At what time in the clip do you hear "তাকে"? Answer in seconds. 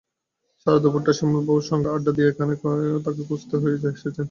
3.05-3.21